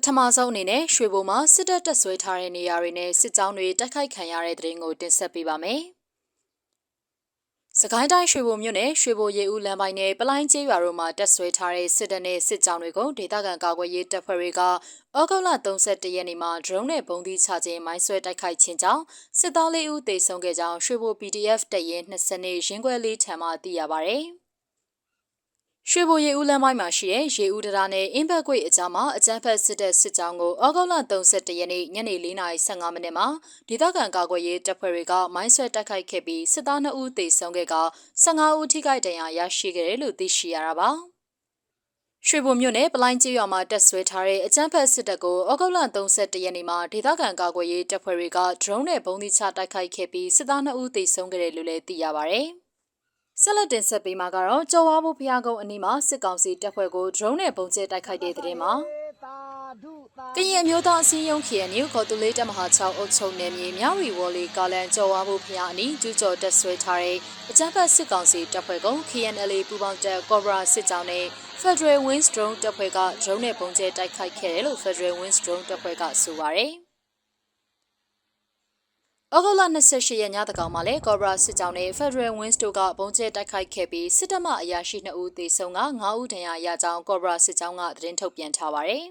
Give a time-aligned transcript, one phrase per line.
[0.00, 5.80] ပထမဆုံးအနေနဲ့ရွှေဘုံမှာစစ်တပ်တက်ဆွဲထားတဲ့နေရာတွေနဲ့စစ်ကြောင်းတွေတိုက်ခိုက်ခံရတဲ့တဲ့ရင်ကိုတင်ဆက်ပေးပါမယ်။
[7.80, 19.02] စကိုင်းတိုင်းရွှေဘုံမြို့နယ်ရွှေဘိုရေဦးလမ်းပိုင်းနဲ့ပလိုင်းကျေးရွာတို့မှာတက်ဆွဲထားတဲ့စစ်တပ်နဲ့စစ်ကြောင်းတွေကိုဒေသခံကာကွယ်ရေးတပ်ဖွဲ့တွေကဩဂုတ်လ31ရက်နေ့မှာ drone နဲ့ပုံသီးချခြင်းမိုင်းဆွဲတိုက်ခိုက်ခြင်းကြောင့်
[19.38, 24.18] စစ်သားလေးဦးသေဆုံးခဲ့ကြောင်းရွှေဘို PDF တပ်ရင်း20နှစ်ရင်းခွဲလေးထံမှသိရပါဗျ။
[25.90, 33.26] ရွှေဘိုရေဦးလမ်းပိုင်းမှာရှိတဲ့ရေဦးတရာနဲ့အင်းဘက်ကွေ့အကြားမှာအကြမ်းဖက်စစ်တပ်စစ်ကြောင်းကိုဩဂုတ်လ31ရက်နေ့ညနေ4:15မိနစ်မှာ
[33.68, 37.74] ဒေသခံကာကွယ်ရေးတပ်ဖွဲ့တွေကမိုင်းဆွဲတိုက်ခိုက်ခဲ့ပြီးစစ်သား2ဦးသေဆုံးခဲ့က
[38.24, 40.90] 15ဦးထိခိုက်ဒဏ်ရာရရှိခဲ့တယ်လို့သိရှိရတာပါ။
[42.26, 52.42] ရွှေဘုံမြို့နယ်ပလိုင်းကျေးရွာမှာတက်ဆွဲထားတဲ့အကြမ်းဖက်စစ်တပ်ကိုဩဂုတ်လ31ရက်နေ့မှာဒေသခံကာကွယ်ရေးတပ်ဖွဲ့တွေက drone နဲ့ပုံသီးချတိုက်ခိုက်ခဲ့ပြီးစစ်သား2ဦးသေဆုံးခဲ့တယ်လို့လည်းသိရပါဗျ။
[53.42, 58.72] ဆက်လက်တင်ဆက်ပေးမှာကတော့ကြော်ဝါဘူးဖျားကုန်းအနီးမှာစစ်ကောင်စီတပ်ဖွဲ့ကို drone နဲ့ပုံကျဲတိုက်ခိုက်တဲ့တဲ့တင်မှာ
[60.36, 67.18] ကရင်မျိုးသားအစည်းအရုံး KNU ခေါ်သူလေးတပ်မဟာ6အုပ်ချုပ်နယ်မြေမြဝတီဝေါ်လီကာလန်ကြော်ဝါဘူးဖျားအနီးကျူးကျော်တက်ဆွဲထားတဲ့
[67.50, 71.26] အကြမ်းဖက်စစ်ကောင်စီတပ်ဖွဲ့က KNLA ပူးပေါင်းတပ် Cobra စစ်ကြောင်းနဲ့
[71.62, 76.72] Federal Wings Drone တပ်ဖွဲ့က drone နဲ့ပုံကျဲတိုက်ခိုက်ခဲ့တယ်လို့ Federal Wings Drone တပ်ဖွဲ့ကဆိုပါတယ်။
[79.34, 89.04] ဩဂုတ်လ28ရက်ညတကောင်မှာလဲကော်ဘရာစစ်ကြောင်းနဲ့ Federal Wings တို့ကပုံကျဲတိုက်ခိုက်ခဲ့ပြီးစစ်တပ်မှအရာရှိ2ဦးသေဆုံးက9ဦးဒဏ်ရာရကြောင်းကော်ဘရာစစ်ကြောင်းကသတင်းထုတ်ပြန်ထားပါတယ်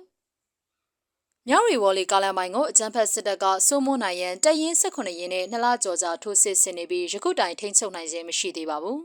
[1.48, 9.00] ။မြောက်ရီဝေါ်လီကာလန်မိုင်ကိုအကြမ်းဖက်စစ်တပ်ကစိုးမိုးနိုင်ရန်တရင်18ရင်းနဲ့နှစ်လကျော်ကြာထိုးစစ်ဆင်နေပြီးယခုတိုင်ထိန်းချုပ်နိုင်ခြင်းမရှိသေးပါဘူး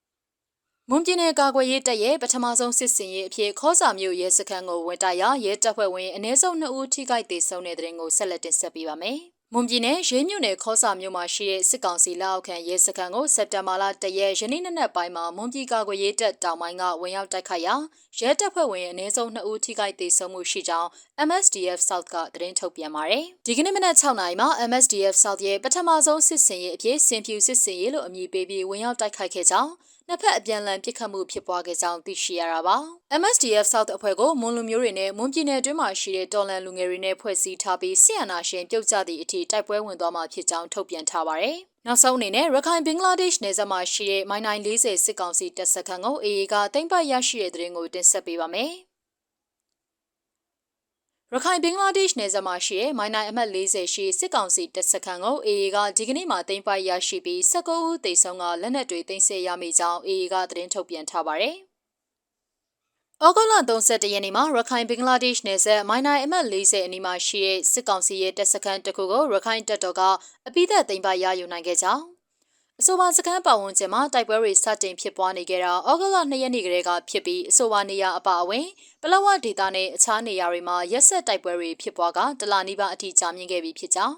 [0.90, 9.20] ။မွန်ပြည်နယ်ကာကွယ်ရေးတပ်ရဲ့ပထမဆုံးစစ်စင်ရေးအဖြစ်ခေါစာမြို့ရဲစခန်းကိုဝင်တိုက်ရာရဲတပ်ဖွဲ့ဝင်အ ਨੇ စုံ2ဦးထိခိုက်ဒေဆုံးတဲ့တဲ့ရင်ကိုဆက်လက်တင်ဆက်ပေးပါမယ်။
[9.54, 17.76] မွန်ပြည်နယ်ရေးမြို့နယ်ခေါစာမြို့မှာရှိတဲ့စစ်ကောင်စီလက်အောက်ခံရဲစခန်းကိုစက်တင်ဘာလ၁ရက်ယနေ့နနက်ပိုင်းမှာမွန်ပြည်ကာကွယ်ရေးတပ်တောင်ပိုင်းကဝင်ရောက်တိုက်ခိုက်ရာ
[18.18, 20.88] ရဲတပ်ဖွဲ့ဝင်အနည်းဆုံး2ဦးထိခိုက်ဒေဆုံးမှုရှိကြောင်း
[21.28, 29.72] MSDF South ကသတင်းထုတ်ပြန်ပါတယ်။ဒီကနေ့မနက်6နာရီမှာ MSDF South ရဲ့ပထမဆုံးစစ်စင်ရေးအဖြစ်စင်ဖြူစစ်စင်ရေးလို့အမည်ပေးပြီးဝင်ရောက်တိုက်ခိုက်ခဲ့ကြောင်း
[30.10, 32.76] နှစ်ဖက်အပြန်အလှန်ပစ်ခတ်မှုဖြစ်ပွားခဲ့ကြောင်းသိရှိရတာပါ။
[33.20, 48.72] MSDF South အဖွဲ့ကိုမွန်လူမျိုးတွေနဲ့မွန်ပြည်နယ်တွင်းမှာရှိတဲ့တော်လန်လူငယ်တွေနဲ့ဖွဲ့စည်းထားပြီးဆီယနာရှင်ပြုတ်ကျသည့်အထိတိုက်ပွဲဝင်သွားမှာဖြစ်ကြောင်းထုတ်ပြန်ထားပါတယ်။နောက်ဆုံးအနေနဲ့ရခိုင်ဘင်္ဂလားဒေ့ရှ်နယ်စပ်မှာရှိတဲ့မိုင်နိုင်40စစ်ကောင်စီတပ်စခန်းကိုအေအေကတင်ပိုက်ရရှိတဲ့တဲ့ရင်ကိုတင်ဆက်ပေးပါမယ်။
[51.34, 61.56] ရခိုင်ဘင်္ဂလားဒေ့ရှ်နယ်စပ်မှာရှိတဲ့မိုင်နိုင်အမှတ်40ရှိစစ်ကောင်စီတပ်စခန်းကိုအေအေကဒီကနေ့မှတင်ပိုက်ရရှိပြီး19ဦးသေဆုံးကလက်နက်တွေတင်ဆက်ရမိကြောင်းအေအေကသတင်းထုတ်ပြန်ထားပါတယ်။
[63.24, 70.02] ဩဂုတ်လ31ရက်နေ့မှာရခိုင်ဘင်္ဂလားဒေ့ရှ်နယ်စပ်မိုင်နိုင်အမှတ်40အနီးမှာရှိတဲ့စစ်ကောင်စီရဲ့တပ်စခန်းတစ်ခုကိုရခိုင်တပ်တော်က
[70.46, 72.17] အပိသက်သိမ်းပိုက်ရယူနိုင်ခဲ့ကြောင်း
[72.80, 78.66] အဆိုပါစခန်းပတ်ဝန်းကျင်မှာတိုက်ပွဲတွေစတင်ဖြစ်ပွားနေကြတာဩဂုတ်လ2ရက်နေ့ကလေးကဖြစ်ပြီးအဆိုပါနေရာအပါအဝင်
[79.02, 84.16] ပလောဝဒေတာနဲ့အခြားနေရာတွေမှာရက်ဆက်တိုက်ပွဲတွေဖြစ်ပွားကတလနီးပါးအထိကြာမြင့်ခဲ့ပြီးဖြစ်ကြောင်း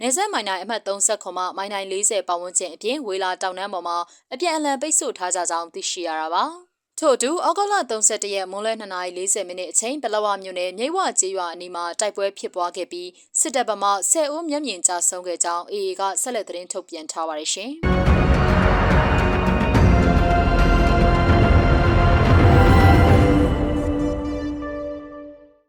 [0.00, 3.96] နေဆက်မိုင်နိုင်အမှတ်30ခွန်မှမိုင်နိုင်40ပတ်ဝန်းကျင်အပြင်ဝေလာတောင်တန်းပေါ်မှာ
[4.32, 6.44] အပြန်အလှန်ပိတ်ဆို့ထားကြကြောင်းသိရှိရတာပါ။
[7.04, 13.08] ထို့အတူဩဂုတ်လ31ရက်မွန်းလွဲ2:40မိနစ်အချိန်ပလောဝမြို့နယ်မြိတ်ဝကျေးရွာအနီးမှာတိုက်ပွဲဖြစ်ပွားခဲ့ပြီး
[13.40, 17.70] စစ်တပ်ဗမာ10ဦးမျက်မြင်ကြဆုံးခဲ့ကြောင်းအေအေကဆက်လက်သတင်းထုတ်ပြန်ထားပါတယ်ရှင်။